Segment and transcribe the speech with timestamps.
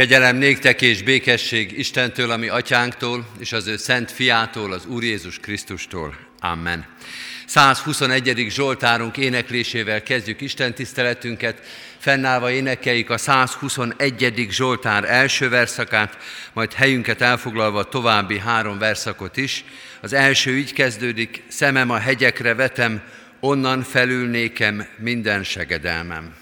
[0.00, 5.38] Kegyelem néktek és békesség Istentől, ami atyánktól, és az ő szent fiától, az Úr Jézus
[5.38, 6.16] Krisztustól.
[6.38, 6.86] Amen.
[7.46, 8.46] 121.
[8.48, 11.62] Zsoltárunk éneklésével kezdjük Isten tiszteletünket.
[11.98, 14.46] Fennállva énekeljük a 121.
[14.50, 16.16] Zsoltár első verszakát,
[16.52, 19.64] majd helyünket elfoglalva további három verszakot is.
[20.00, 23.02] Az első így kezdődik, szemem a hegyekre vetem,
[23.40, 26.39] onnan felül nékem minden segedelmem.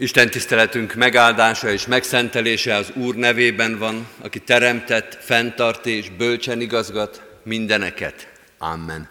[0.00, 7.22] Isten tiszteletünk megáldása és megszentelése az Úr nevében van, aki teremtett, fenntart és bölcsen igazgat
[7.42, 8.28] mindeneket.
[8.58, 9.08] Amen.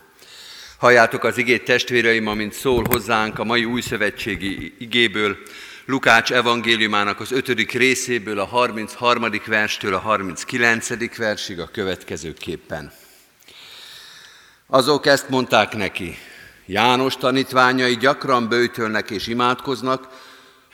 [0.77, 5.37] Halljátok az igét testvéreim, amint szól hozzánk a mai új szövetségi igéből,
[5.85, 9.25] Lukács evangéliumának az ötödik részéből, a 33.
[9.45, 11.17] verstől a 39.
[11.17, 12.91] versig a következőképpen.
[14.67, 16.17] Azok ezt mondták neki,
[16.65, 20.27] János tanítványai gyakran bőtölnek és imádkoznak,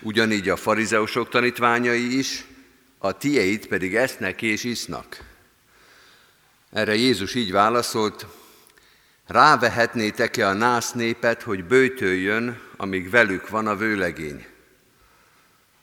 [0.06, 2.46] ugyanígy a farizeusok tanítványai is,
[2.98, 5.19] a tieit pedig esznek és isznak.
[6.72, 8.25] Erre Jézus így válaszolt,
[9.28, 14.46] rávehetnétek-e a nász népet, hogy bőtöljön, amíg velük van a vőlegény?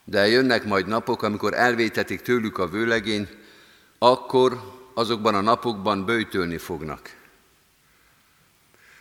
[0.03, 3.27] De jönnek majd napok, amikor elvétetik tőlük a vőlegény,
[3.97, 4.61] akkor
[4.93, 7.15] azokban a napokban bőtölni fognak.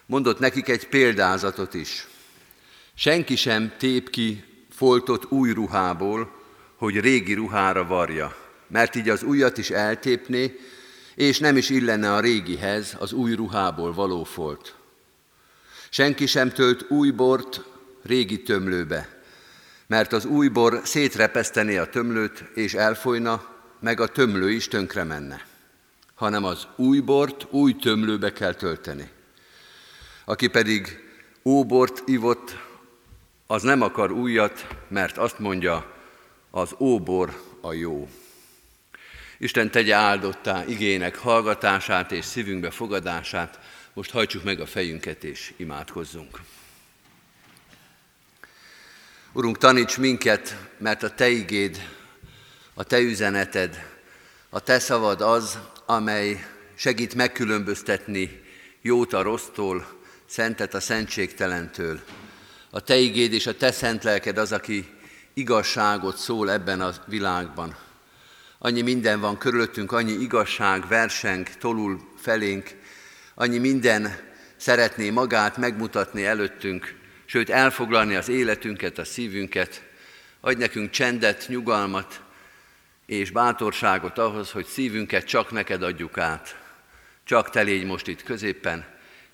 [0.06, 2.06] Mondott nekik egy példázatot is.
[2.94, 4.51] Senki sem tép ki
[4.82, 6.32] foltot új ruhából,
[6.76, 8.36] hogy régi ruhára varja,
[8.66, 10.58] mert így az újat is eltépné,
[11.14, 14.74] és nem is illene a régihez az új ruhából való folt.
[15.88, 17.60] Senki sem tölt új bort
[18.02, 19.22] régi tömlőbe,
[19.86, 23.44] mert az új bor szétrepesztené a tömlőt, és elfolyna,
[23.80, 25.46] meg a tömlő is tönkre menne,
[26.14, 29.10] hanem az új bort új tömlőbe kell tölteni.
[30.24, 31.04] Aki pedig
[31.44, 32.70] óbort ivott,
[33.52, 35.92] az nem akar újat, mert azt mondja,
[36.50, 38.08] az óbor a jó.
[39.38, 43.60] Isten tegye áldottá igének hallgatását és szívünkbe fogadását.
[43.92, 46.40] Most hajtsuk meg a fejünket és imádkozzunk.
[49.32, 51.88] Urunk, taníts minket, mert a Te igéd,
[52.74, 53.86] a Te üzeneted,
[54.48, 58.42] a Te szavad az, amely segít megkülönböztetni
[58.80, 59.86] jót a rossztól,
[60.26, 62.00] szentet a szentségtelentől.
[62.74, 64.88] A Te igéd és a Te szent lelked az, aki
[65.34, 67.76] igazságot szól ebben a világban.
[68.58, 72.70] Annyi minden van körülöttünk, annyi igazság verseng, tolul felénk,
[73.34, 74.18] annyi minden
[74.56, 79.82] szeretné magát megmutatni előttünk, sőt elfoglalni az életünket, a szívünket.
[80.40, 82.20] Adj nekünk csendet, nyugalmat
[83.06, 86.56] és bátorságot ahhoz, hogy szívünket csak neked adjuk át.
[87.24, 88.84] Csak te légy most itt középen,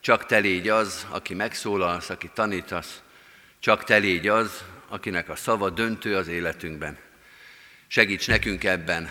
[0.00, 3.00] csak te légy az, aki megszólalsz, aki tanítasz,
[3.60, 6.99] csak te légy az, akinek a szava döntő az életünkben.
[7.87, 9.10] Segíts nekünk ebben,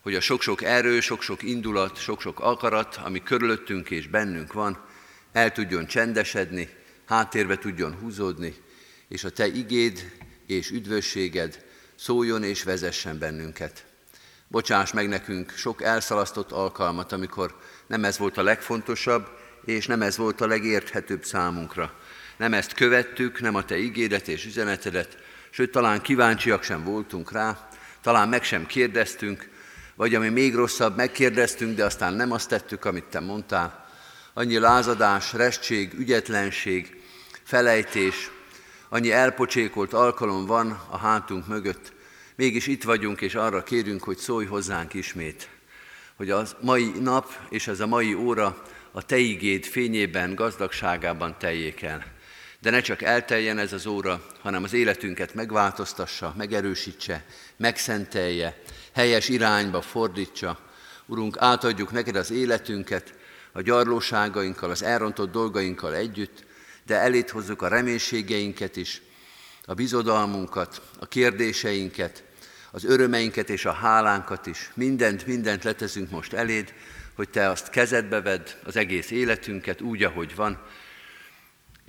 [0.00, 4.84] hogy a sok-sok erő, sok-sok indulat, sok-sok akarat, ami körülöttünk és bennünk van,
[5.32, 6.68] el tudjon csendesedni,
[7.06, 8.54] háttérbe tudjon húzódni,
[9.08, 10.12] és a Te igéd
[10.46, 13.84] és üdvösséged szóljon és vezessen bennünket.
[14.48, 19.28] Bocsáss meg nekünk sok elszalasztott alkalmat, amikor nem ez volt a legfontosabb,
[19.64, 21.99] és nem ez volt a legérthetőbb számunkra.
[22.40, 25.18] Nem ezt követtük, nem a Te igédet és üzenetedet,
[25.50, 27.68] sőt, talán kíváncsiak sem voltunk rá,
[28.02, 29.48] talán meg sem kérdeztünk,
[29.94, 33.88] vagy ami még rosszabb, megkérdeztünk, de aztán nem azt tettük, amit Te mondtál.
[34.32, 37.02] Annyi lázadás, restség, ügyetlenség,
[37.42, 38.30] felejtés,
[38.88, 41.92] annyi elpocsékolt alkalom van a hátunk mögött,
[42.36, 45.48] mégis itt vagyunk, és arra kérünk, hogy szólj hozzánk ismét,
[46.16, 51.82] hogy a mai nap és ez a mai óra a Te igéd fényében, gazdagságában teljék
[51.82, 52.18] el.
[52.60, 57.24] De ne csak elteljen ez az óra, hanem az életünket megváltoztassa, megerősítse,
[57.56, 58.62] megszentelje,
[58.92, 60.58] helyes irányba fordítsa.
[61.06, 63.14] Urunk, átadjuk neked az életünket,
[63.52, 66.44] a gyarlóságainkkal, az elrontott dolgainkkal együtt,
[66.86, 69.02] de elét hozzuk a reménységeinket is,
[69.64, 72.24] a bizodalmunkat, a kérdéseinket,
[72.70, 74.70] az örömeinket és a hálánkat is.
[74.74, 76.74] Mindent, mindent leteszünk most eléd,
[77.14, 80.58] hogy Te azt kezedbe vedd, az egész életünket úgy, ahogy van,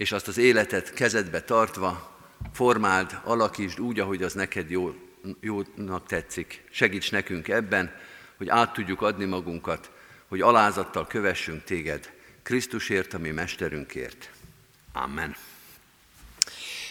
[0.02, 2.18] és azt az életet kezedbe tartva
[2.54, 4.96] formáld, alakítsd úgy, ahogy az neked jó,
[5.40, 6.64] jónak tetszik.
[6.72, 7.96] Segíts nekünk ebben,
[8.38, 9.92] hogy át tudjuk adni magunkat,
[10.28, 12.12] hogy alázattal kövessünk téged,
[12.44, 14.30] Krisztusért, ami mesterünkért.
[14.94, 15.36] Amen.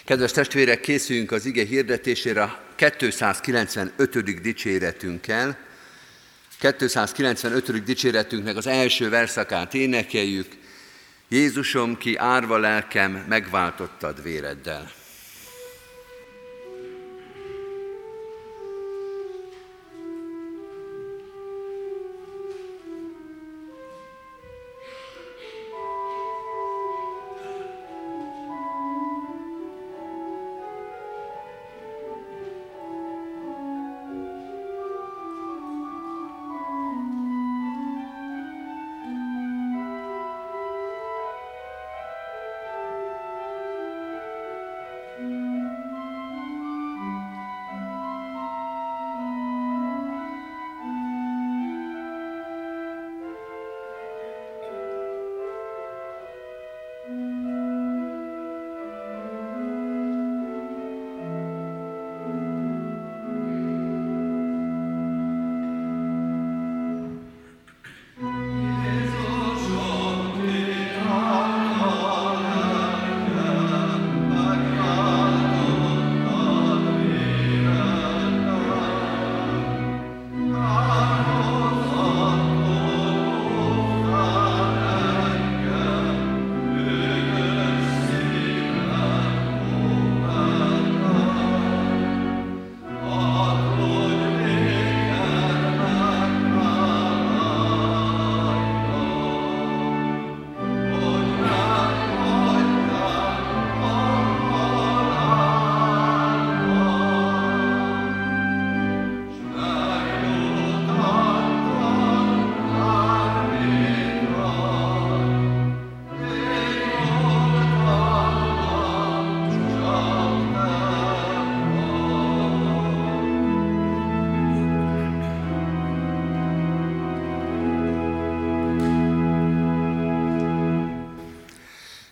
[0.04, 4.40] Kedves testvérek, készüljünk az ige hirdetésére a 295.
[4.40, 5.58] dicséretünkkel.
[6.58, 7.84] 295.
[7.84, 10.59] dicséretünknek az első verszakát énekeljük.
[11.32, 14.99] Jézusom, ki árva lelkem, megváltottad véreddel.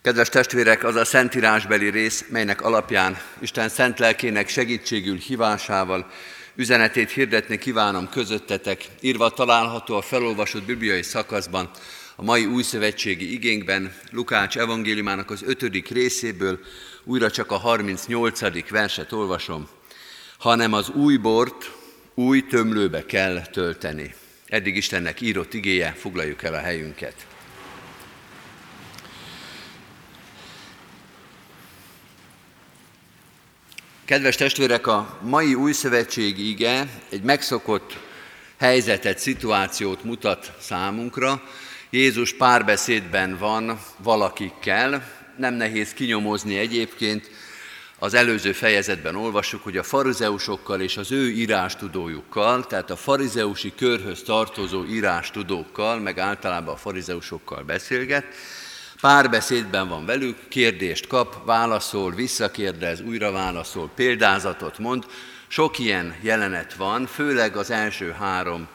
[0.08, 6.10] Kedves testvérek, az a szentírásbeli rész, melynek alapján Isten szent lelkének segítségül hívásával
[6.54, 11.70] üzenetét hirdetni kívánom közöttetek, írva található a felolvasott bibliai szakaszban,
[12.16, 16.58] a mai új szövetségi igénkben, Lukács evangéliumának az ötödik részéből,
[17.04, 18.70] újra csak a 38.
[18.70, 19.68] verset olvasom,
[20.38, 21.72] hanem az új bort
[22.14, 24.14] új tömlőbe kell tölteni.
[24.46, 27.26] Eddig Istennek írott igéje, foglaljuk el a helyünket.
[34.08, 37.98] Kedves testvérek, a mai új szövetségi ige egy megszokott
[38.58, 41.42] helyzetet, szituációt mutat számunkra.
[41.90, 47.30] Jézus párbeszédben van valakikkel, nem nehéz kinyomozni egyébként,
[47.98, 54.22] az előző fejezetben olvassuk, hogy a farizeusokkal és az ő írástudójukkal, tehát a farizeusi körhöz
[54.22, 58.24] tartozó írástudókkal, meg általában a farizeusokkal beszélget,
[59.00, 65.04] párbeszédben van velük, kérdést kap, válaszol, visszakérdez, újra válaszol, példázatot mond.
[65.48, 68.68] Sok ilyen jelenet van, főleg az első három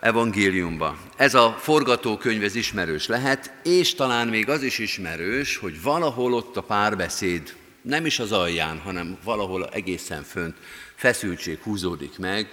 [0.00, 0.98] evangéliumban.
[1.16, 6.56] Ez a forgatókönyv ez ismerős lehet, és talán még az is ismerős, hogy valahol ott
[6.56, 10.56] a párbeszéd nem is az alján, hanem valahol egészen fönt
[10.94, 12.50] feszültség húzódik meg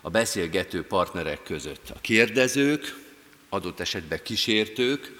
[0.00, 1.90] a beszélgető partnerek között.
[1.94, 2.96] A kérdezők,
[3.48, 5.17] adott esetben kísértők,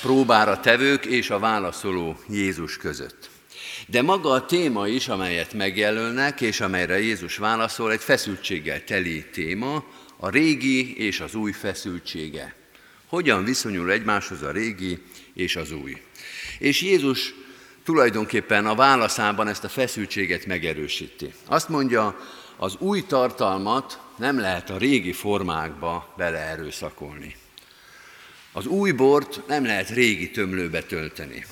[0.00, 3.30] próbára tevők és a válaszoló Jézus között.
[3.86, 9.84] De maga a téma is, amelyet megjelölnek, és amelyre Jézus válaszol, egy feszültséggel teli téma,
[10.16, 12.54] a régi és az új feszültsége.
[13.06, 15.02] Hogyan viszonyul egymáshoz a régi
[15.34, 16.02] és az új.
[16.58, 17.34] És Jézus
[17.84, 21.32] tulajdonképpen a válaszában ezt a feszültséget megerősíti.
[21.46, 22.16] Azt mondja,
[22.56, 27.36] az új tartalmat nem lehet a régi formákba beleerőszakolni.
[28.56, 31.46] Az új bort nem lehet régi tömlőbe tölteni.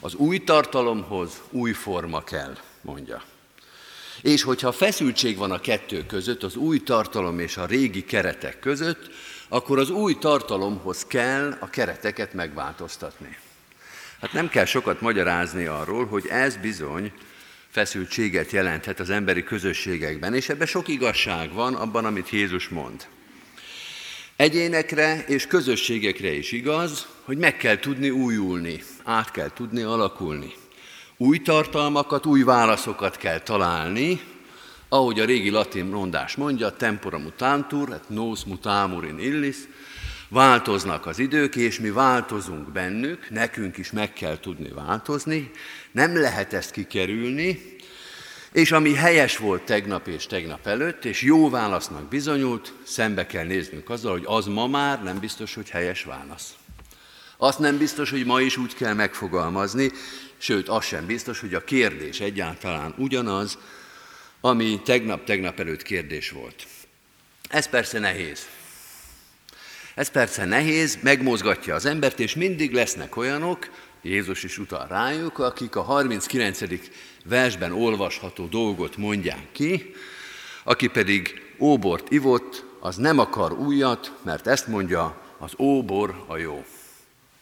[0.00, 3.22] Az új tartalomhoz új forma kell, mondja.
[4.20, 9.10] És hogyha feszültség van a kettő között, az új tartalom és a régi keretek között,
[9.48, 13.38] akkor az új tartalomhoz kell a kereteket megváltoztatni.
[14.20, 17.12] Hát nem kell sokat magyarázni arról, hogy ez bizony
[17.68, 23.06] feszültséget jelenthet az emberi közösségekben, és ebben sok igazság van abban, amit Jézus mond.
[24.42, 30.52] Egyénekre és közösségekre is igaz, hogy meg kell tudni újulni, át kell tudni alakulni.
[31.16, 34.20] Új tartalmakat, új válaszokat kell találni,
[34.88, 39.56] ahogy a régi latin mondás mondja, tempora mutantur, et nos mutamur in illis,
[40.28, 45.50] Változnak az idők, és mi változunk bennük, nekünk is meg kell tudni változni,
[45.90, 47.71] nem lehet ezt kikerülni,
[48.52, 53.90] és ami helyes volt tegnap és tegnap előtt, és jó válasznak bizonyult, szembe kell néznünk
[53.90, 56.54] azzal, hogy az ma már nem biztos, hogy helyes válasz.
[57.36, 59.90] Azt nem biztos, hogy ma is úgy kell megfogalmazni,
[60.36, 63.58] sőt, az sem biztos, hogy a kérdés egyáltalán ugyanaz,
[64.40, 66.66] ami tegnap-tegnap előtt kérdés volt.
[67.48, 68.46] Ez persze nehéz.
[69.94, 73.70] Ez persze nehéz, megmozgatja az embert, és mindig lesznek olyanok,
[74.02, 76.60] Jézus is utal rájuk, akik a 39.
[77.24, 79.94] versben olvasható dolgot mondják ki,
[80.64, 86.64] aki pedig óbort ivott, az nem akar újat, mert ezt mondja, az óbor a jó.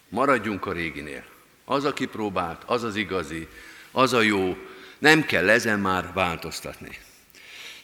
[0.09, 1.25] Maradjunk a réginél.
[1.64, 3.49] Az, aki próbált, az az igazi,
[3.93, 4.57] az a jó,
[4.99, 6.99] nem kell ezen már változtatni.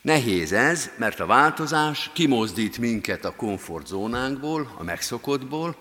[0.01, 5.77] Nehéz ez, mert a változás kimozdít minket a komfortzónánkból, a megszokottból.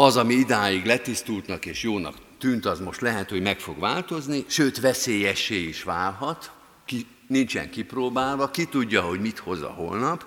[0.00, 4.80] Az, ami idáig letisztultnak és jónak tűnt, az most lehet, hogy meg fog változni, sőt
[4.80, 6.50] veszélyessé is válhat,
[6.84, 10.24] ki, nincsen kipróbálva, ki tudja, hogy mit hoz a holnap,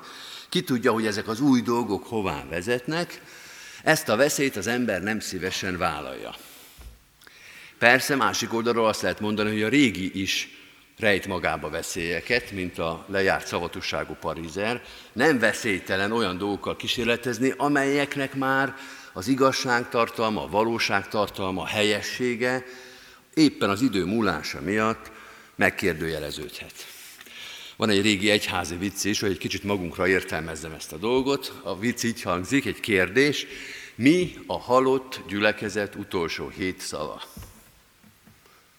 [0.49, 3.21] ki tudja, hogy ezek az új dolgok hová vezetnek,
[3.83, 6.35] ezt a veszélyt az ember nem szívesen vállalja.
[7.77, 10.49] Persze másik oldalról azt lehet mondani, hogy a régi is
[10.97, 18.75] rejt magába veszélyeket, mint a lejárt szavatosságú parizer, nem veszélytelen olyan dolgokkal kísérletezni, amelyeknek már
[19.13, 22.65] az igazságtartalma, a valóságtartalma, a helyessége
[23.33, 25.11] éppen az idő múlása miatt
[25.55, 26.73] megkérdőjeleződhet.
[27.75, 31.59] Van egy régi egyházi vicc is, hogy egy kicsit magunkra értelmezzem ezt a dolgot.
[31.63, 33.45] A vicc így hangzik, egy kérdés.
[33.95, 37.21] Mi a halott gyülekezet utolsó hét szava?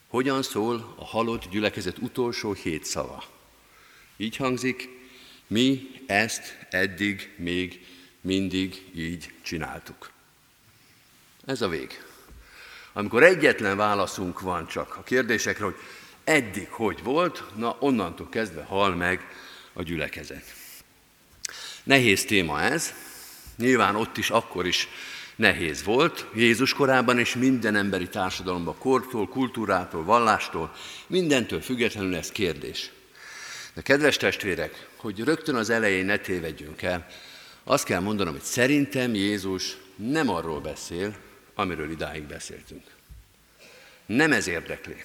[0.08, 3.24] Hogyan szól a halott gyülekezet utolsó hét szava?
[4.16, 4.88] Így hangzik,
[5.46, 7.86] mi ezt eddig még
[8.20, 10.13] mindig így csináltuk.
[11.46, 12.02] Ez a vég.
[12.92, 15.76] Amikor egyetlen válaszunk van csak a kérdésekre, hogy
[16.24, 19.28] eddig hogy volt, na onnantól kezdve hal meg
[19.72, 20.54] a gyülekezet.
[21.82, 22.94] Nehéz téma ez,
[23.56, 24.88] nyilván ott is, akkor is
[25.36, 30.74] Nehéz volt Jézus korában és minden emberi társadalomban, kortól, kultúrától, vallástól,
[31.06, 32.90] mindentől függetlenül ez kérdés.
[33.74, 37.06] De kedves testvérek, hogy rögtön az elején ne tévedjünk el,
[37.64, 41.14] azt kell mondanom, hogy szerintem Jézus nem arról beszél,
[41.54, 42.82] amiről idáig beszéltünk.
[44.06, 45.04] Nem ez érdekli.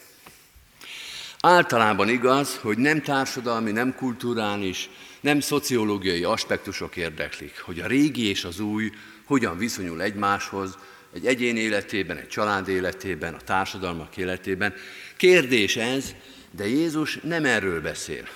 [1.40, 4.90] Általában igaz, hogy nem társadalmi, nem kulturális,
[5.20, 8.92] nem szociológiai aspektusok érdeklik, hogy a régi és az új
[9.26, 10.78] hogyan viszonyul egymáshoz,
[11.14, 14.74] egy egyén életében, egy család életében, a társadalmak életében.
[15.18, 16.16] Kérdés ez,
[16.52, 18.28] de Jézus nem erről beszél,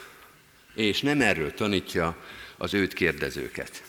[0.75, 2.17] és nem erről tanítja
[2.57, 3.83] az őt kérdezőket.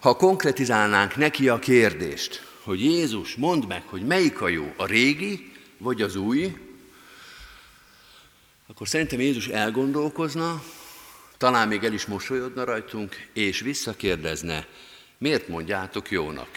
[0.00, 5.52] Ha konkretizálnánk neki a kérdést, hogy Jézus, mondd meg, hogy melyik a jó, a régi
[5.78, 6.56] vagy az új,
[8.66, 10.62] akkor szerintem Jézus elgondolkozna,
[11.36, 14.66] talán még el is mosolyodna rajtunk, és visszakérdezne,
[15.18, 16.48] miért mondjátok jónak?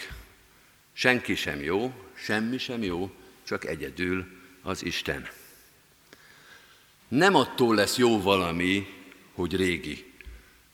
[0.92, 3.10] Senki sem jó, semmi sem jó,
[3.42, 4.26] csak egyedül
[4.62, 5.28] az Isten.
[7.08, 8.86] Nem attól lesz jó valami,
[9.32, 10.12] hogy régi,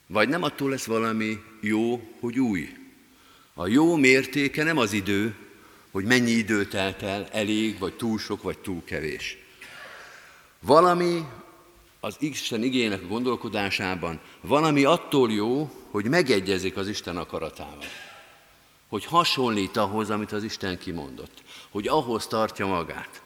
[0.06, 2.81] vagy nem attól lesz valami jó, hogy új.
[3.54, 5.34] A jó mértéke nem az idő,
[5.90, 9.38] hogy mennyi idő telt el, elég, vagy túl sok, vagy túl kevés.
[10.60, 11.26] Valami
[12.00, 17.84] az Isten igények a gondolkodásában, valami attól jó, hogy megegyezik az Isten akaratával.
[18.88, 21.42] Hogy hasonlít ahhoz, amit az Isten kimondott.
[21.70, 23.22] Hogy ahhoz tartja magát.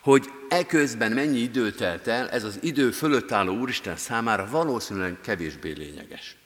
[0.00, 5.72] Hogy eközben mennyi idő telt el, ez az idő fölött álló Úristen számára valószínűleg kevésbé
[5.72, 6.36] lényeges.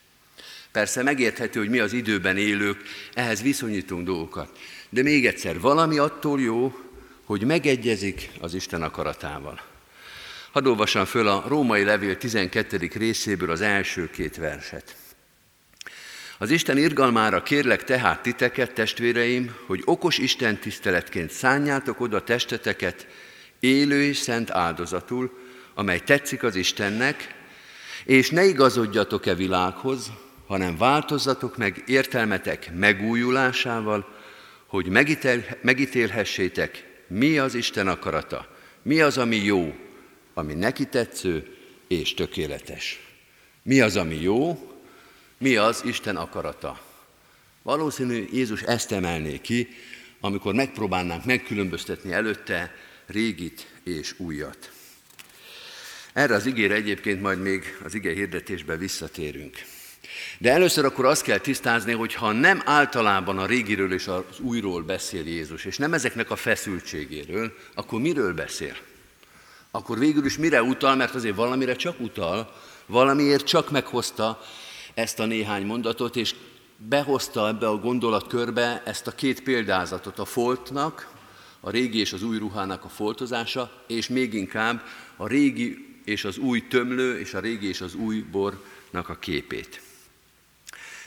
[0.74, 2.82] Persze megérthető, hogy mi az időben élők,
[3.12, 4.58] ehhez viszonyítunk dolgokat.
[4.88, 6.78] De még egyszer, valami attól jó,
[7.24, 9.60] hogy megegyezik az Isten akaratával.
[10.52, 12.90] Hadd olvassam föl a római levél 12.
[12.92, 14.96] részéből az első két verset.
[16.38, 23.06] Az Isten irgalmára kérlek tehát titeket, testvéreim, hogy okos Isten tiszteletként szánjátok oda testeteket
[23.60, 25.38] élő és szent áldozatul,
[25.74, 27.34] amely tetszik az Istennek,
[28.04, 30.10] és ne igazodjatok-e világhoz,
[30.46, 34.14] hanem változzatok meg értelmetek megújulásával,
[34.66, 39.74] hogy megítél, megítélhessétek, mi az Isten akarata, mi az, ami jó,
[40.35, 41.57] ami neki tetsző
[41.88, 43.00] és tökéletes.
[43.62, 44.70] Mi az, ami jó,
[45.38, 46.80] mi az Isten akarata.
[47.62, 49.68] Valószínű Jézus ezt emelné ki,
[50.20, 52.74] amikor megpróbálnánk megkülönböztetni előtte
[53.07, 54.72] régit és újat.
[56.12, 59.57] Erre az igére egyébként majd még az ige hirdetésben visszatérünk.
[60.38, 64.83] De először akkor azt kell tisztázni, hogy ha nem általában a régiről és az újról
[64.83, 68.77] beszél Jézus, és nem ezeknek a feszültségéről, akkor miről beszél?
[69.70, 72.53] Akkor végül is mire utal, mert azért valamire csak utal,
[72.87, 74.42] valamiért csak meghozta
[74.94, 76.35] ezt a néhány mondatot, és
[76.77, 81.12] behozta ebbe a gondolatkörbe ezt a két példázatot a foltnak,
[81.61, 84.83] a régi és az új ruhának a foltozása, és még inkább
[85.16, 89.81] a régi és az új tömlő és a régi és az új bornak a képét.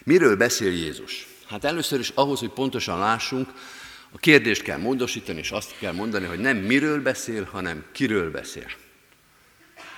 [0.08, 1.28] Miről beszél Jézus?
[1.48, 3.50] Hát először is ahhoz, hogy pontosan lássunk,
[4.12, 8.72] a kérdést kell módosítani, és azt kell mondani, hogy nem miről beszél, hanem kiről beszél.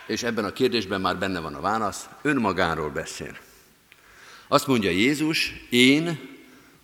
[0.07, 3.37] És ebben a kérdésben már benne van a válasz, önmagáról beszél.
[4.47, 6.19] Azt mondja Jézus, én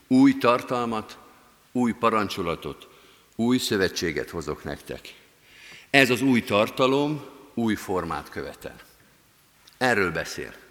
[0.07, 1.17] új tartalmat,
[1.71, 2.87] új parancsolatot,
[3.35, 5.13] új szövetséget hozok nektek.
[5.89, 8.75] Ez az új tartalom új formát követel.
[9.77, 10.63] Erről beszél.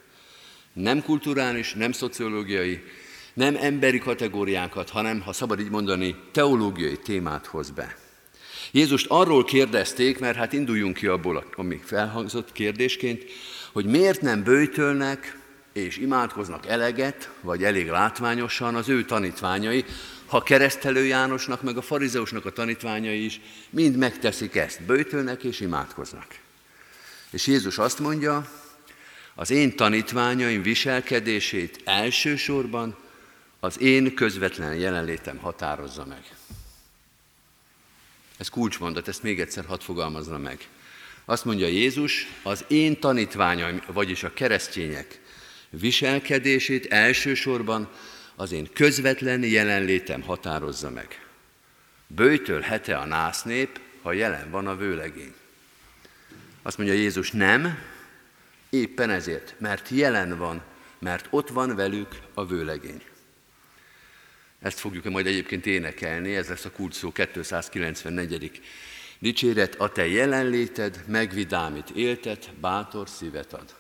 [0.74, 2.82] Nem kulturális, nem szociológiai,
[3.34, 7.96] nem emberi kategóriákat, hanem, ha szabad így mondani, teológiai témát hoz be.
[8.72, 13.24] Jézust arról kérdezték, mert hát induljunk ki abból, ami felhangzott kérdésként,
[13.72, 15.38] hogy miért nem bőjtölnek
[15.72, 19.84] és imádkoznak eleget, vagy elég látványosan az ő tanítványai,
[20.26, 26.26] ha keresztelő Jánosnak, meg a farizeusnak a tanítványai is mind megteszik ezt, bőjtölnek és imádkoznak.
[27.30, 28.48] És Jézus azt mondja,
[29.34, 32.96] az én tanítványaim viselkedését elsősorban
[33.60, 36.22] az én közvetlen jelenlétem határozza meg.
[38.36, 40.68] Ez kulcsmondat, ezt még egyszer hadd fogalmazza meg.
[41.24, 45.20] Azt mondja Jézus, az én tanítványaim, vagyis a keresztények
[45.70, 47.90] viselkedését elsősorban
[48.34, 51.26] az én közvetlen jelenlétem határozza meg.
[52.06, 55.34] Bőjtölhet-e a násznép, ha jelen van a vőlegény?
[56.62, 57.78] Azt mondja Jézus, nem,
[58.74, 60.62] éppen ezért, mert jelen van,
[60.98, 63.02] mert ott van velük a vőlegény.
[64.60, 68.60] Ezt fogjuk majd egyébként énekelni, ez lesz a kult szó 294.
[69.18, 73.74] Dicséret, a te jelenléted megvidámít éltet, bátor szívet ad.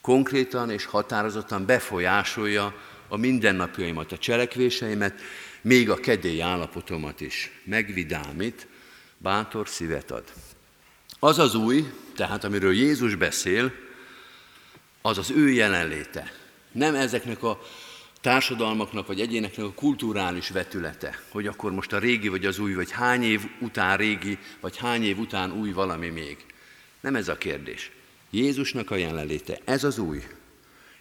[0.00, 2.74] Konkrétan és határozottan befolyásolja
[3.08, 5.20] a mindennapjaimat, a cselekvéseimet,
[5.60, 8.66] még a kedély állapotomat is megvidámít,
[9.18, 10.24] bátor szívet ad.
[11.18, 13.72] Az az új, tehát amiről Jézus beszél,
[15.06, 16.32] az az ő jelenléte.
[16.72, 17.62] Nem ezeknek a
[18.20, 22.90] társadalmaknak vagy egyéneknek a kulturális vetülete, hogy akkor most a régi vagy az új, vagy
[22.90, 26.36] hány év után régi, vagy hány év után új valami még.
[27.00, 27.90] Nem ez a kérdés.
[28.30, 30.22] Jézusnak a jelenléte, ez az új,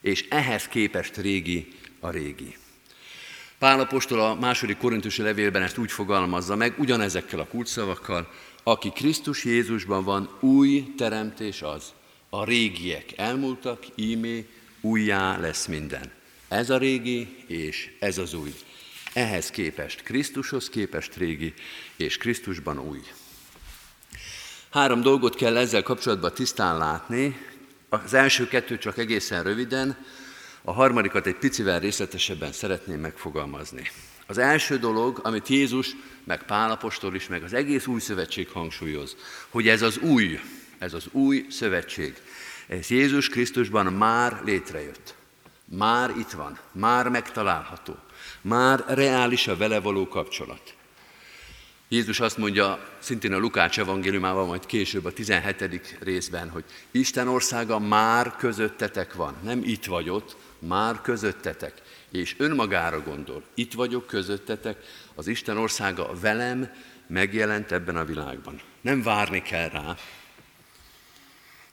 [0.02, 2.58] és ehhez képest régi a régi.
[3.58, 8.32] Pál apostol a második korintusi levélben ezt úgy fogalmazza meg, ugyanezekkel a kulcsszavakkal,
[8.64, 11.94] aki Krisztus Jézusban van, új teremtés az.
[12.30, 14.48] A régiek elmúltak, ímé
[14.82, 16.12] újjá lesz minden.
[16.48, 18.54] Ez a régi, és ez az új.
[19.14, 21.54] Ehhez képest, Krisztushoz képest régi,
[21.96, 23.00] és Krisztusban új.
[24.70, 27.40] Három dolgot kell ezzel kapcsolatban tisztán látni.
[27.90, 30.06] Az első kettő csak egészen röviden,
[30.62, 33.90] a harmadikat egy picivel részletesebben szeretném megfogalmazni.
[34.28, 39.16] Az első dolog, amit Jézus, meg Pálapostól is, meg az egész új szövetség hangsúlyoz,
[39.50, 40.40] hogy ez az új,
[40.86, 42.16] ez az új szövetség,
[42.68, 45.16] ez Jézus Krisztusban már létrejött.
[45.66, 47.96] Már itt van, már megtalálható,
[48.42, 50.76] már reális a vele való kapcsolat.
[51.88, 55.98] Jézus azt mondja, szintén a Lukács evangéliumában, majd később a 17.
[56.00, 61.82] részben, hogy Isten országa már közöttetek van, nem itt vagy ott, már közöttetek.
[62.12, 64.78] És önmagára gondol, itt vagyok közöttetek,
[65.16, 66.70] az Isten országa velem
[67.08, 68.62] megjelent ebben a világban.
[68.82, 69.96] Nem várni kell rá,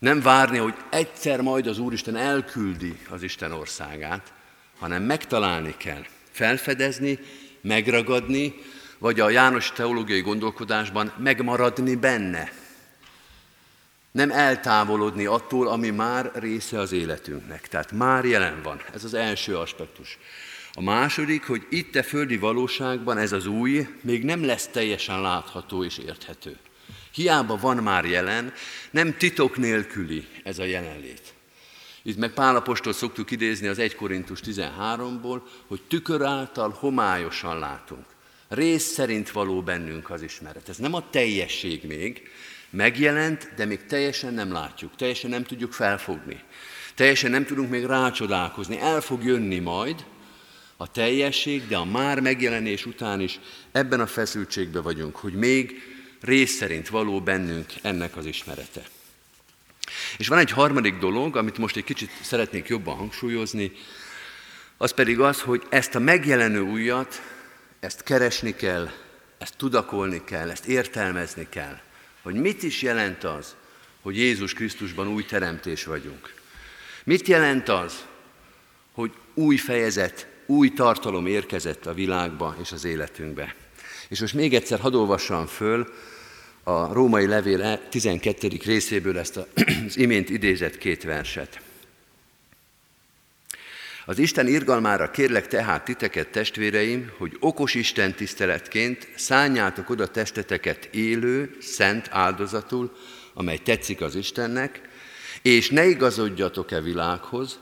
[0.03, 4.33] nem várni, hogy egyszer majd az Úristen elküldi az Isten országát,
[4.79, 7.19] hanem megtalálni kell, felfedezni,
[7.61, 8.55] megragadni,
[8.99, 12.53] vagy a János teológiai gondolkodásban megmaradni benne.
[14.11, 17.69] Nem eltávolodni attól, ami már része az életünknek.
[17.69, 18.81] Tehát már jelen van.
[18.95, 20.19] Ez az első aspektus.
[20.73, 25.85] A második, hogy itt a földi valóságban ez az új még nem lesz teljesen látható
[25.85, 26.57] és érthető.
[27.12, 28.53] Hiába van már jelen,
[28.90, 31.35] nem titok nélküli ez a jelenlét.
[32.03, 38.05] Itt meg Pálapostól szoktuk idézni az 1 Korintus 13-ból, hogy tükör által homályosan látunk.
[38.48, 40.68] Rész szerint való bennünk az ismeret.
[40.68, 42.31] Ez nem a teljesség még,
[42.70, 46.42] megjelent, de még teljesen nem látjuk, teljesen nem tudjuk felfogni.
[46.94, 48.79] Teljesen nem tudunk még rácsodálkozni.
[48.79, 50.05] El fog jönni majd
[50.77, 53.40] a teljesség, de a már megjelenés után is
[53.72, 55.92] ebben a feszültségben vagyunk, hogy még
[56.23, 58.83] rész szerint való bennünk ennek az ismerete.
[60.17, 63.73] És van egy harmadik dolog, amit most egy kicsit szeretnék jobban hangsúlyozni,
[64.77, 67.23] az pedig az, hogy ezt a megjelenő újat,
[67.81, 68.91] ezt keresni kell,
[69.39, 71.79] ezt tudakolni kell, ezt értelmezni kell,
[72.23, 73.55] hogy mit is jelent az,
[74.03, 76.35] hogy Jézus Krisztusban új teremtés vagyunk.
[77.05, 78.05] Mit jelent az,
[78.93, 83.55] hogy új fejezet, új tartalom érkezett a világba és az életünkbe.
[84.09, 85.93] És most még egyszer hadd olvassam föl
[86.62, 88.48] a római levél 12.
[88.64, 89.37] részéből ezt
[89.87, 91.61] az imént idézett két verset.
[94.05, 101.57] Az Isten irgalmára kérlek tehát titeket, testvéreim, hogy okos Isten tiszteletként szálljátok oda testeteket élő,
[101.61, 102.96] szent áldozatul,
[103.35, 104.81] amely tetszik az Istennek,
[105.42, 107.59] és ne igazodjatok-e világhoz,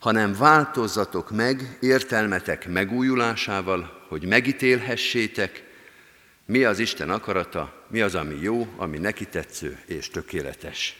[0.00, 5.67] hanem változzatok meg értelmetek megújulásával, hogy megítélhessétek,
[6.48, 10.96] mi az Isten akarata, mi az, ami jó, ami neki tetsző és tökéletes.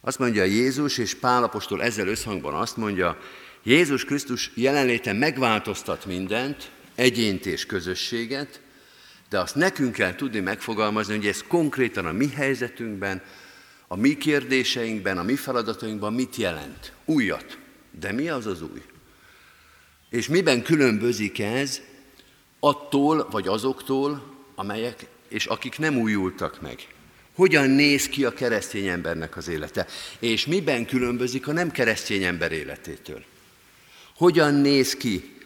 [0.00, 3.18] Azt mondja Jézus, és Pálapostól ezzel összhangban azt mondja,
[3.62, 8.60] Jézus Krisztus jelenléte megváltoztat mindent, egyént és közösséget,
[9.28, 13.22] de azt nekünk kell tudni megfogalmazni, hogy ez konkrétan a mi helyzetünkben,
[13.86, 16.92] a mi kérdéseinkben, a mi feladatainkban mit jelent.
[17.04, 17.58] Újat.
[17.90, 18.82] De mi az az új?
[20.10, 21.80] És miben különbözik ez
[22.64, 24.22] attól vagy azoktól,
[24.54, 26.86] amelyek és akik nem újultak meg.
[27.34, 29.86] Hogyan néz ki a keresztény embernek az élete?
[30.18, 33.24] És miben különbözik a nem keresztény ember életétől?
[34.16, 35.36] Hogyan néz ki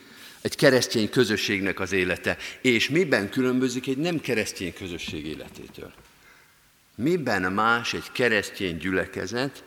[0.41, 5.93] egy keresztény közösségnek az élete, és miben különbözik egy nem keresztény közösség életétől?
[6.95, 9.65] Miben más egy keresztény gyülekezet,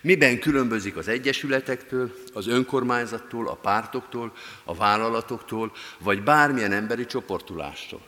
[0.00, 4.32] Miben különbözik az egyesületektől, az önkormányzattól, a pártoktól,
[4.64, 7.06] a vállalatoktól, vagy bármilyen emberi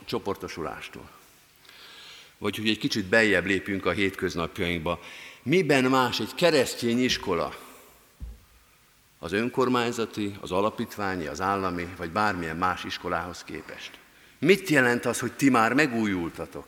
[0.05, 1.09] csoportosulástól?
[2.37, 4.99] Vagy hogy egy kicsit beljebb lépjünk a hétköznapjainkba.
[5.43, 7.55] Miben más egy keresztény iskola
[9.19, 13.91] az önkormányzati, az alapítványi, az állami, vagy bármilyen más iskolához képest?
[14.39, 16.65] Mit jelent az, hogy ti már megújultatok?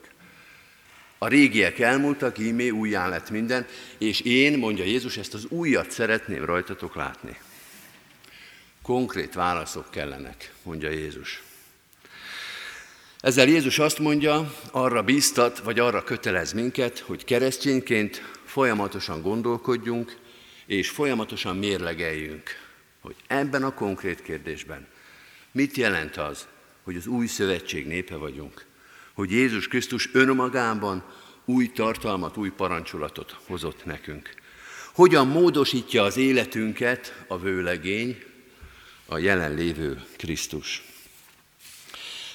[1.26, 3.66] A régiek elmúltak, ímé újjá lett minden,
[3.98, 7.38] és én, mondja Jézus, ezt az újat szeretném rajtatok látni.
[8.82, 11.44] Konkrét válaszok kellenek, mondja Jézus.
[13.20, 20.18] Ezzel Jézus azt mondja, arra bíztat, vagy arra kötelez minket, hogy keresztényként folyamatosan gondolkodjunk,
[20.66, 22.50] és folyamatosan mérlegeljünk,
[23.02, 24.88] hogy ebben a konkrét kérdésben
[25.52, 26.48] mit jelent az,
[26.84, 28.66] hogy az új szövetség népe vagyunk,
[29.15, 31.04] hogy Jézus Krisztus önmagában
[31.45, 34.30] új tartalmat, új parancsolatot hozott nekünk.
[34.93, 38.23] Hogyan módosítja az életünket a vőlegény,
[39.06, 40.84] a jelenlévő Krisztus.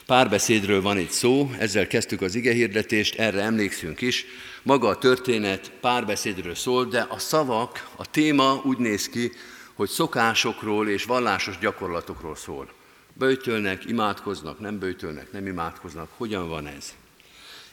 [0.06, 4.24] Párbeszédről van itt szó, ezzel kezdtük az igehirdetést, erre emlékszünk is.
[4.62, 9.32] Maga a történet párbeszédről szól, de a szavak, a téma úgy néz ki,
[9.74, 12.79] hogy szokásokról és vallásos gyakorlatokról szól.
[13.20, 16.10] Böjtölnek, imádkoznak, nem böjtölnek, nem imádkoznak.
[16.16, 16.94] Hogyan van ez?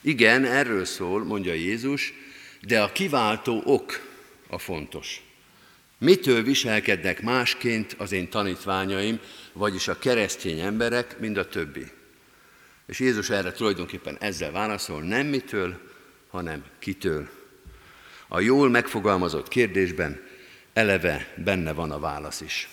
[0.02, 2.14] Igen, erről szól, mondja Jézus,
[2.62, 4.00] de a kiváltó ok
[4.48, 5.22] a fontos.
[5.98, 9.20] Mitől viselkednek másként az én tanítványaim,
[9.54, 11.92] vagyis a keresztény emberek, mint a többi?
[12.86, 15.80] És Jézus erre tulajdonképpen ezzel válaszol, nem mitől,
[16.30, 17.30] hanem kitől.
[18.28, 20.22] A jól megfogalmazott kérdésben
[20.74, 22.70] eleve benne van a válasz is.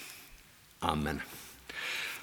[0.78, 1.22] Amen.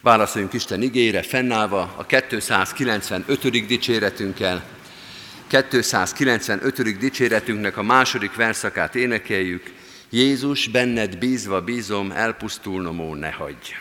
[0.02, 3.66] Válaszoljunk Isten igére, fennállva a 295.
[3.68, 4.64] dicséretünkkel.
[5.48, 6.98] 295.
[6.98, 9.74] dicséretünknek a második verszakát énekeljük.
[10.10, 13.74] Jézus, benned bízva bízom, elpusztulnom ó, ne hagyj.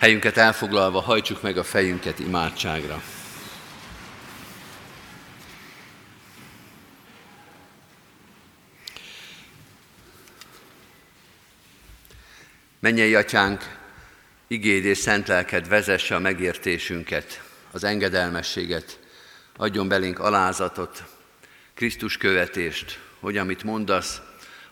[0.00, 3.02] Helyünket elfoglalva hajtsuk meg a fejünket imádságra.
[12.78, 13.78] Mennyei atyánk,
[14.46, 18.98] igéd és szent lelked vezesse a megértésünket, az engedelmességet,
[19.56, 21.04] adjon belénk alázatot,
[21.74, 24.20] Krisztus követést, hogy amit mondasz,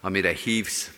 [0.01, 0.91] amire hívsz,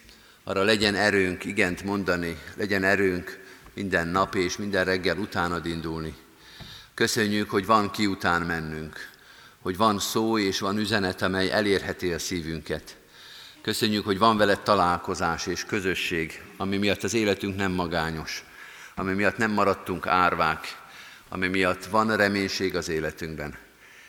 [0.44, 6.14] arra legyen erőnk igent mondani, legyen erőnk minden nap és minden reggel utánad indulni.
[6.94, 9.10] Köszönjük, hogy van ki után mennünk,
[9.62, 12.96] hogy van szó és van üzenet, amely elérheti a szívünket.
[13.62, 18.44] Köszönjük, hogy van veled találkozás és közösség, ami miatt az életünk nem magányos,
[18.94, 20.78] ami miatt nem maradtunk árvák,
[21.28, 23.58] ami miatt van reménység az életünkben.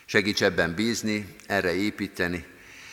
[0.04, 2.44] Segíts ebben bízni, erre építeni,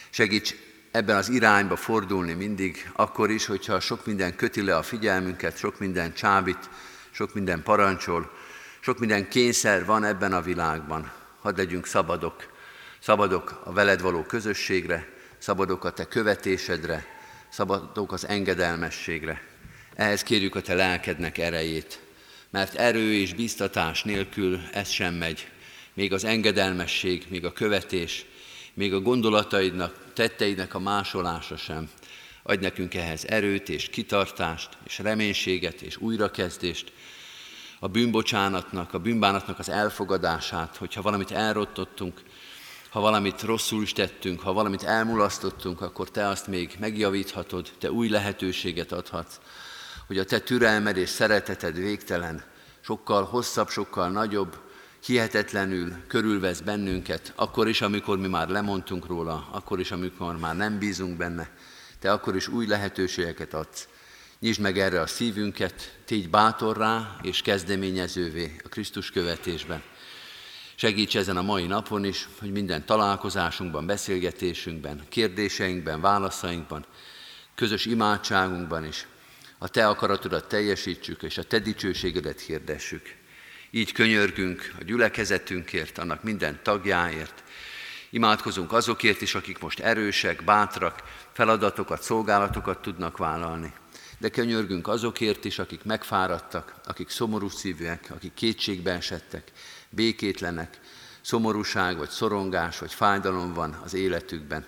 [0.10, 0.56] segíts
[0.92, 5.80] ebben az irányba fordulni mindig, akkor is, hogyha sok minden köti le a figyelmünket, sok
[5.80, 6.70] minden csábít,
[7.12, 8.32] sok minden parancsol,
[8.80, 11.12] sok minden kényszer van ebben a világban.
[11.42, 12.44] Hadd legyünk szabadok,
[13.00, 17.06] szabadok a veled való közösségre, szabadok a te követésedre,
[17.50, 19.42] szabadok az engedelmességre.
[19.96, 22.00] Ehhez kérjük a te lelkednek erejét,
[22.50, 25.48] mert erő és biztatás nélkül ez sem megy.
[25.94, 28.26] Még az engedelmesség, még a követés,
[28.74, 31.90] még a gondolataidnak, tetteidnek a másolása sem.
[32.44, 36.92] Adj nekünk ehhez erőt és kitartást, és reménységet és újrakezdést,
[37.80, 42.22] a bűnbocsánatnak, a bűnbánatnak az elfogadását, hogyha valamit elrottottunk,
[42.90, 48.10] ha valamit rosszul is tettünk, ha valamit elmulasztottunk, akkor Te azt még megjavíthatod, Te új
[48.10, 49.40] lehetőséget adhatsz,
[50.08, 52.44] hogy a Te türelmed és szereteted végtelen,
[52.82, 54.69] sokkal hosszabb, sokkal nagyobb,
[55.06, 60.80] hihetetlenül körülvesz bennünket, akkor is, amikor mi már lemondtunk róla, akkor is, amikor már nem
[60.80, 61.50] bízunk benne,
[62.00, 63.88] te akkor is új lehetőségeket adsz.
[64.40, 69.84] Nyisd meg erre a szívünket, tégy bátorrá és kezdeményezővé a Krisztus követésben.
[70.76, 76.86] Segíts ezen a mai napon is, hogy minden találkozásunkban, beszélgetésünkben, kérdéseinkben, válaszainkban,
[77.56, 79.08] közös imádságunkban is
[79.58, 83.16] a Te akaratodat teljesítsük, és a Te dicsőségedet hirdessük.
[83.72, 87.44] Így könyörgünk a gyülekezetünkért, annak minden tagjáért.
[88.10, 93.74] Imádkozunk azokért is, akik most erősek, bátrak, feladatokat, szolgálatokat tudnak vállalni.
[94.18, 99.52] De könyörgünk azokért is, akik megfáradtak, akik szomorú szívűek, akik kétségbe esettek,
[99.90, 100.80] békétlenek,
[101.22, 104.66] szomorúság, vagy szorongás, vagy fájdalom van az életükben.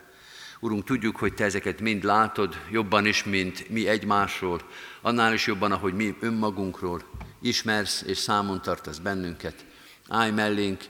[0.59, 4.61] Urunk, tudjuk, hogy Te ezeket mind látod, jobban is, mint mi egymásról,
[5.01, 7.01] annál is jobban, ahogy mi önmagunkról.
[7.41, 9.65] Ismersz és számon tartasz bennünket.
[10.07, 10.83] Állj mellénk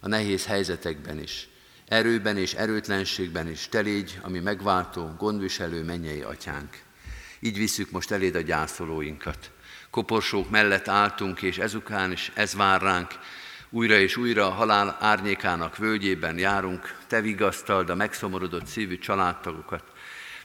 [0.00, 1.48] a nehéz helyzetekben is.
[1.88, 3.68] Erőben és erőtlenségben is.
[3.68, 6.82] Te légy, ami megváltó, gondviselő mennyei atyánk.
[7.40, 9.50] Így visszük most eléd a gyászolóinkat.
[9.90, 13.18] Koporsók mellett álltunk, és ezután is ez vár ránk,
[13.70, 19.82] újra és újra a halál árnyékának völgyében járunk, te vigasztald a megszomorodott szívű családtagokat,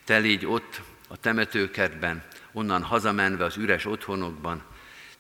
[0.04, 4.64] te légy ott a temetőkertben, onnan hazamenve az üres otthonokban,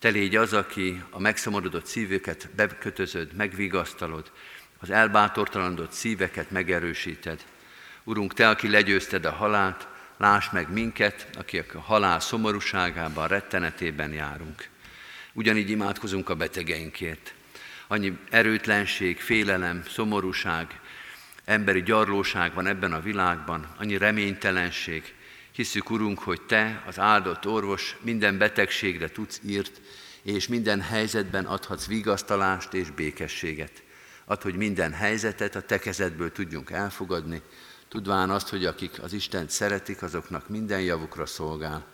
[0.01, 4.31] te légy az, aki a megszomorodott szívüket bekötözöd, megvigasztalod,
[4.79, 7.45] az elbátortalanodott szíveket megerősíted.
[8.03, 9.87] Urunk, Te, aki legyőzted a halált,
[10.17, 14.69] láss meg minket, akik a halál szomorúságában, rettenetében járunk.
[15.33, 17.33] Ugyanígy imádkozunk a betegeinkért
[17.91, 20.79] annyi erőtlenség, félelem, szomorúság,
[21.45, 25.13] emberi gyarlóság van ebben a világban, annyi reménytelenség.
[25.51, 29.81] Hiszük, Urunk, hogy Te, az áldott orvos, minden betegségre tudsz írt,
[30.21, 33.83] és minden helyzetben adhatsz vigasztalást és békességet.
[34.25, 37.41] Ad, hogy minden helyzetet a Te kezedből tudjunk elfogadni,
[37.87, 41.85] tudván azt, hogy akik az Istent szeretik, azoknak minden javukra szolgál.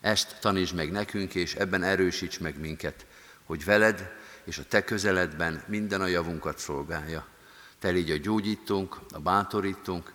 [0.00, 3.06] Ezt tanítsd meg nekünk, és ebben erősíts meg minket,
[3.44, 4.12] hogy veled,
[4.44, 7.26] és a Te közeledben minden a javunkat szolgálja.
[7.78, 10.12] Te légy a gyógyítónk, a bátorítónk,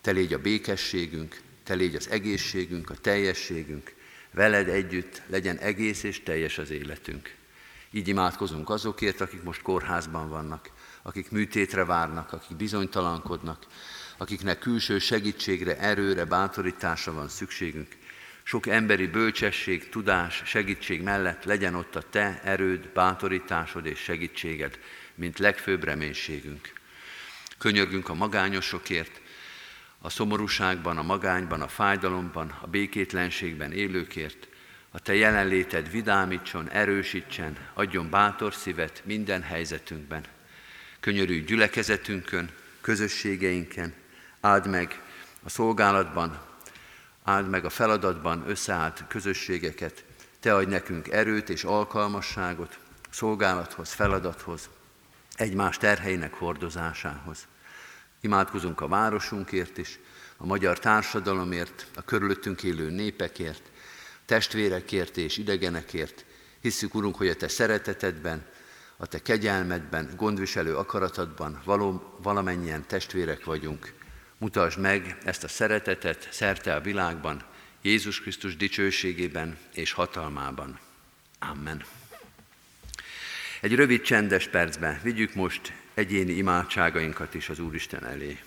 [0.00, 3.94] Te légy a békességünk, Te légy az egészségünk, a teljességünk,
[4.30, 7.34] veled együtt legyen egész és teljes az életünk.
[7.90, 10.70] Így imádkozunk azokért, akik most kórházban vannak,
[11.02, 13.66] akik műtétre várnak, akik bizonytalankodnak,
[14.16, 17.96] akiknek külső segítségre, erőre, bátorításra van szükségünk,
[18.42, 24.78] sok emberi bölcsesség, tudás, segítség mellett legyen ott a te erőd, bátorításod és segítséged,
[25.14, 26.72] mint legfőbb reménységünk.
[27.58, 29.20] Könyörgünk a magányosokért,
[30.06, 34.48] a szomorúságban, a magányban, a fájdalomban, a békétlenségben élőkért,
[34.90, 40.24] a Te jelenléted vidámítson, erősítsen, adjon bátor szívet minden helyzetünkben.
[41.00, 43.94] Könyörülj gyülekezetünkön, közösségeinken,
[44.40, 45.02] áld meg
[45.42, 46.38] a szolgálatban,
[47.24, 50.04] áld meg a feladatban összeállt közösségeket,
[50.40, 52.78] Te adj nekünk erőt és alkalmasságot
[53.10, 54.68] szolgálathoz, feladathoz,
[55.34, 57.46] egymás terheinek hordozásához.
[58.26, 59.98] Imádkozunk a városunkért is,
[60.36, 63.62] a magyar társadalomért, a körülöttünk élő népekért,
[64.24, 66.24] testvérekért és idegenekért.
[66.60, 68.46] Hisszük, Urunk, hogy a Te szeretetedben,
[68.96, 73.92] a Te kegyelmedben, gondviselő akaratadban való, valamennyien testvérek vagyunk,
[74.38, 77.42] Mutasd meg ezt a szeretetet szerte a világban,
[77.82, 80.78] Jézus Krisztus dicsőségében és hatalmában.
[81.38, 81.84] Amen.
[83.60, 88.38] Egy rövid csendes percben vigyük most egyéni imádságainkat is az Úristen elé.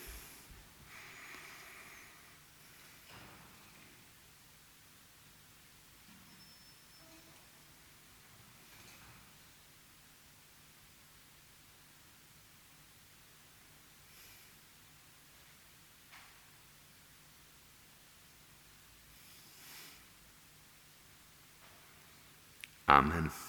[22.86, 23.49] Amen.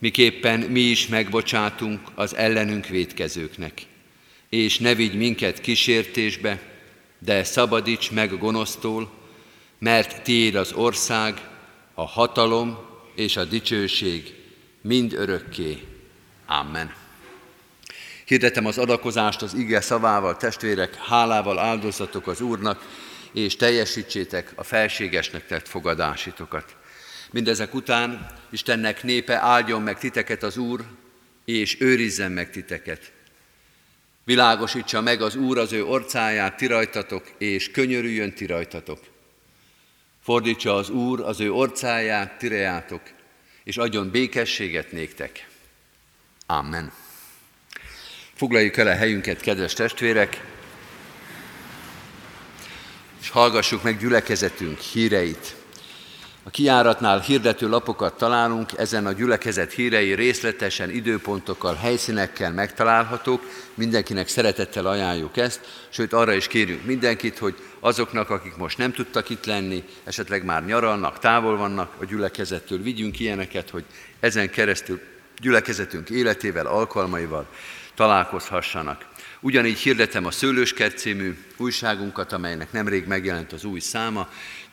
[0.00, 3.82] miképpen mi is megbocsátunk az ellenünk védkezőknek.
[4.48, 6.60] És ne vigy minket kísértésbe,
[7.18, 9.10] de szabadíts meg gonosztól,
[9.78, 11.48] mert tiéd az ország,
[11.94, 12.78] a hatalom
[13.14, 14.34] és a dicsőség
[14.80, 15.78] mind örökké.
[16.46, 16.94] Amen.
[18.24, 22.86] Hirdetem az adakozást az ige szavával, testvérek, hálával áldozatok az Úrnak,
[23.32, 26.76] és teljesítsétek a felségesnek tett fogadásitokat.
[27.32, 30.84] Mindezek után Istennek népe áldjon meg titeket az Úr,
[31.44, 33.12] és őrizzen meg titeket.
[34.24, 38.98] Világosítsa meg az Úr az ő orcáját ti rajtatok, és könyörüljön ti rajtatok.
[40.22, 43.02] Fordítsa az Úr az ő orcáját tirejátok,
[43.64, 45.48] és adjon békességet néktek.
[46.46, 46.92] Amen.
[48.34, 50.44] Foglaljuk el a helyünket, kedves testvérek,
[53.20, 55.59] és hallgassuk meg gyülekezetünk híreit.
[56.42, 63.42] A kiáratnál hirdető lapokat találunk, ezen a gyülekezet hírei részletesen, időpontokkal, helyszínekkel megtalálhatók.
[63.74, 69.30] Mindenkinek szeretettel ajánljuk ezt, sőt arra is kérjük mindenkit, hogy azoknak, akik most nem tudtak
[69.30, 73.84] itt lenni, esetleg már nyaralnak, távol vannak a gyülekezettől, vigyünk ilyeneket, hogy
[74.20, 75.00] ezen keresztül
[75.40, 77.46] gyülekezetünk életével, alkalmaival
[77.94, 79.08] találkozhassanak.
[79.40, 84.28] Ugyanígy hirdetem a Szőlőskert című újságunkat, amelynek nemrég megjelent az új száma,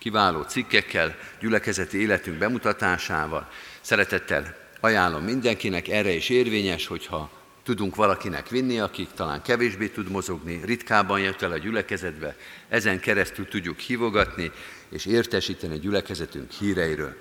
[0.08, 3.49] kiváló cikkekkel, gyülekezeti életünk bemutatásával.
[3.82, 7.32] Szeretettel ajánlom mindenkinek, erre is érvényes, hogyha
[7.64, 12.36] tudunk valakinek vinni, akik talán kevésbé tud mozogni, ritkábban jött el a gyülekezetbe,
[12.70, 14.51] ezen keresztül tudjuk hívogatni
[14.89, 17.18] és értesíteni a gyülekezetünk híreiről.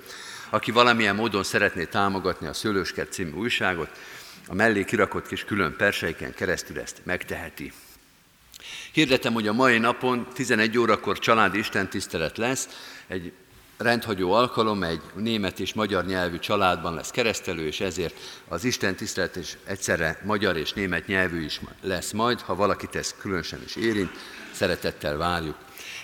[0.49, 3.89] Aki valamilyen módon szeretné támogatni a Szőlőskert című újságot,
[4.47, 7.71] a mellé kirakott kis külön perseiken keresztül ezt megteheti.
[8.97, 12.67] Hirdetem, hogy a mai napon 11 órakor családi istentisztelet lesz,
[13.07, 13.33] egy
[13.77, 18.15] rendhagyó alkalom, egy német és magyar nyelvű családban lesz keresztelő, és ezért
[18.47, 23.15] az Isten tisztelet és egyszerre magyar és német nyelvű is lesz majd, ha valakit ez
[23.19, 24.11] különösen is érint,
[24.51, 25.55] szeretettel várjuk.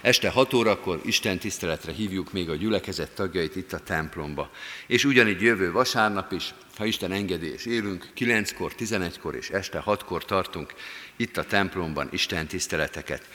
[0.02, 4.52] Este 6 órakor Isten tiszteletre hívjuk még a gyülekezet tagjait itt a templomba.
[4.88, 10.26] És ugyanígy jövő vasárnap is, ha Isten engedi és élünk, 9-kor, 11-kor és este 6-kor
[10.26, 10.74] tartunk
[11.16, 13.28] itt a templomban Isten tiszteleteket.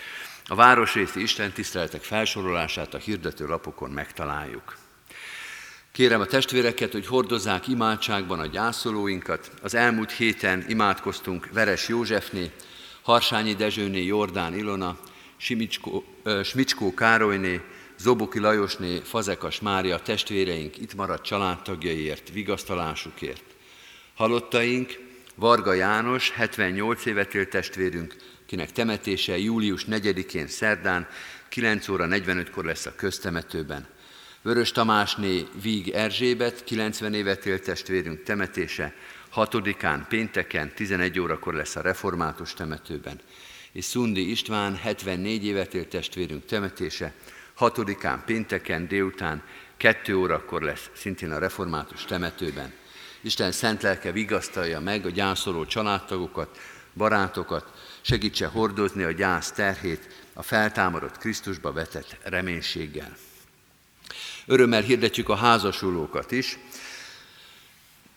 [0.50, 4.76] A városrészi Isten tiszteletek felsorolását a hirdető lapokon megtaláljuk.
[5.92, 9.50] Kérem a testvéreket, hogy hordozzák imádságban a gyászolóinkat.
[9.62, 12.50] Az elmúlt héten imádkoztunk Veres Józsefné,
[13.02, 14.98] Harsányi Dezsőné, Jordán Ilona,
[15.36, 16.04] Simicskó,
[16.44, 17.60] Smicskó Károlyné,
[17.98, 23.44] Zoboki Lajosné, Fazekas Mária testvéreink itt maradt családtagjaiért, vigasztalásukért.
[24.14, 24.98] Halottaink,
[25.34, 28.16] Varga János, 78 évet élt testvérünk,
[28.48, 31.08] kinek temetése július 4-én szerdán
[31.48, 33.86] 9 óra 45-kor lesz a köztemetőben.
[34.42, 38.94] Vörös Tamásné Víg Erzsébet, 90 évet élt testvérünk temetése,
[39.34, 43.20] 6-án pénteken 11 órakor lesz a református temetőben.
[43.72, 47.12] És Szundi István, 74 évet élt testvérünk temetése,
[47.58, 49.42] 6-án pénteken délután
[49.76, 52.72] 2 órakor lesz szintén a református temetőben.
[53.20, 56.58] Isten szent lelke vigasztalja meg a gyászoló családtagokat,
[56.94, 63.16] barátokat, segítse hordozni a gyász terhét a feltámadott Krisztusba vetett reménységgel.
[64.46, 66.58] Örömmel hirdetjük a házasulókat is.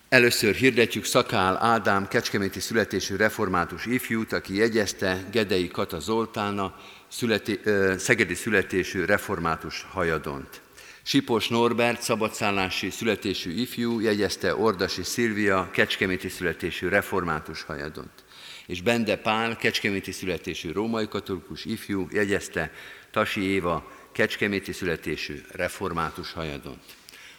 [0.09, 6.75] Először hirdetjük Szakál Ádám kecskeméti születésű református ifjút, aki jegyezte Gedei Kata Zoltána
[7.07, 7.59] születi,
[7.97, 10.61] szegedi születésű református hajadont.
[11.03, 18.23] Sipos Norbert, szabadszállási születésű ifjú, jegyezte Ordasi Szilvia, kecskeméti születésű református hajadont.
[18.66, 22.72] És Bende Pál, kecskeméti születésű római katolikus ifjú, jegyezte
[23.12, 26.84] Tasi Éva, kecskeméti születésű református hajadont.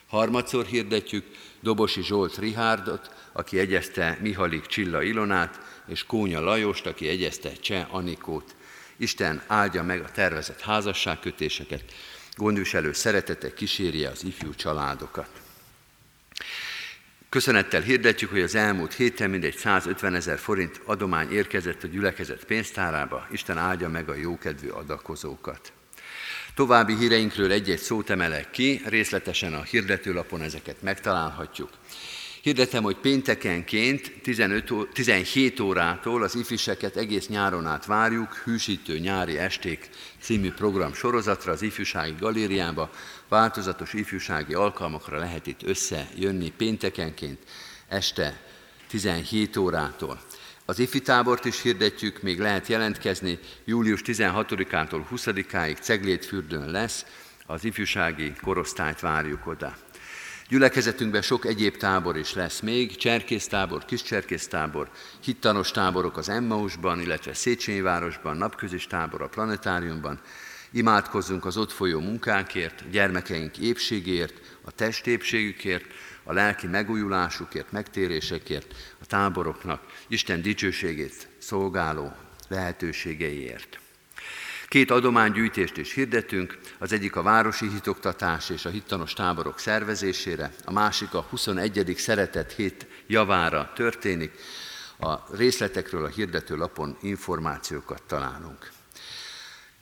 [0.07, 1.25] Harmadszor hirdetjük
[1.61, 8.55] Dobosi Zsolt Rihárdot, aki jegyezte Mihalik Csilla Ilonát, és Kónya Lajost, aki jegyezte Cseh Anikót.
[8.97, 11.85] Isten áldja meg a tervezett házasságkötéseket,
[12.37, 15.29] gondviselő szeretete kísérje az ifjú családokat.
[17.33, 23.27] Köszönettel hirdetjük, hogy az elmúlt héten mindegy 150 ezer forint adomány érkezett a gyülekezet pénztárába.
[23.31, 25.73] Isten áldja meg a jókedvű adakozókat.
[26.55, 31.71] További híreinkről egy-egy szót emelek ki, részletesen a hirdetőlapon ezeket megtalálhatjuk.
[32.43, 39.89] Hirdetem, hogy péntekenként 15, 17 órától az ifiseket egész nyáron át várjuk, Hűsítő nyári esték
[40.21, 42.91] című program sorozatra az ifjúsági galériába.
[43.33, 47.39] Változatos ifjúsági alkalmakra lehet itt összejönni péntekenként
[47.89, 48.41] este
[48.89, 50.21] 17 órától.
[50.65, 57.05] Az ifi tábort is hirdetjük, még lehet jelentkezni, július 16-ától 20-áig Ceglétfürdőn lesz,
[57.47, 59.77] az ifjúsági korosztályt várjuk oda.
[60.49, 67.81] Gyülekezetünkben sok egyéb tábor is lesz még, cserkésztábor, kischerkésztábor, hittanos táborok az Emmausban, illetve Széchenyi
[67.81, 70.21] városban, napközis tábor a planetáriumban.
[70.73, 75.85] Imádkozzunk az ott folyó munkánkért, gyermekeink épségért, a testépségükért,
[76.25, 82.13] a lelki megújulásukért, megtérésekért, a táboroknak Isten dicsőségét szolgáló
[82.49, 83.81] lehetőségeiért.
[84.69, 90.73] Két adománygyűjtést is hirdetünk, az egyik a városi hitoktatás és a hittanos táborok szervezésére, a
[90.73, 91.95] másik a 21.
[91.97, 94.33] szeretet hét javára történik.
[94.99, 98.71] A részletekről a hirdető lapon információkat találunk.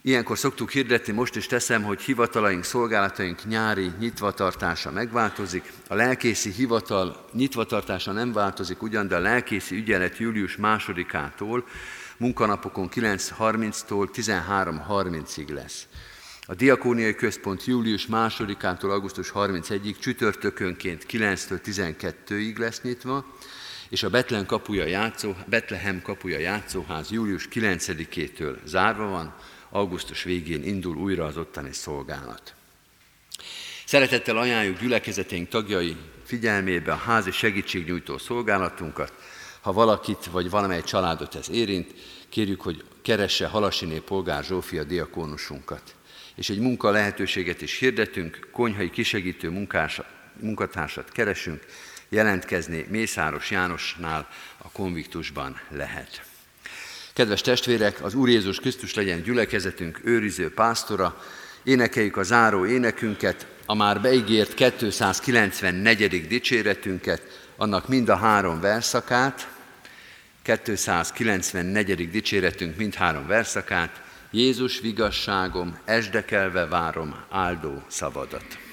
[0.03, 5.71] Ilyenkor szoktuk hirdetni, most is teszem, hogy hivatalaink, szolgálataink nyári nyitvatartása megváltozik.
[5.87, 11.67] A lelkészi hivatal nyitvatartása nem változik ugyan, de a lelkészi ügyelet július másodikától
[12.17, 15.87] munkanapokon 9.30-tól 13.30-ig lesz.
[16.45, 23.25] A Diakóniai Központ július másodikától augusztus 31-ig csütörtökönként 9-től 12-ig lesz nyitva,
[23.89, 29.33] és a Betlehem kapuja, játszó, Betlehem kapuja játszóház július 9-től zárva van,
[29.71, 32.53] augusztus végén indul újra az ottani szolgálat.
[33.85, 39.13] Szeretettel ajánljuk gyülekezeténk tagjai figyelmébe a házi segítségnyújtó szolgálatunkat.
[39.61, 41.93] Ha valakit vagy valamely családot ez érint,
[42.29, 45.95] kérjük, hogy keresse Halasiné polgár Zsófia diakónusunkat.
[46.35, 50.05] És egy munka lehetőséget is hirdetünk, konyhai kisegítő munkása,
[50.39, 51.65] munkatársat keresünk,
[52.09, 56.30] jelentkezni Mészáros Jánosnál a konviktusban lehet.
[57.13, 61.23] Kedves testvérek, az Úr Jézus Krisztus legyen gyülekezetünk őriző pásztora,
[61.63, 66.27] énekeljük a záró énekünket, a már beígért 294.
[66.27, 67.21] dicséretünket,
[67.55, 69.47] annak mind a három verszakát,
[70.41, 72.09] 294.
[72.09, 74.01] dicséretünk mind három verszakát,
[74.31, 78.70] Jézus vigasságom, esdekelve várom áldó szavadat.